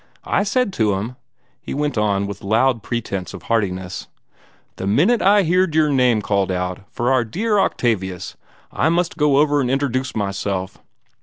[0.25, 1.15] "I said to 'em,"
[1.61, 4.07] he went on with loud pretence of heartiness,
[4.77, 8.35] "the minute I heerd your name called out for our dear Octavius,
[8.71, 10.79] 'I must go over an' interduce myself.'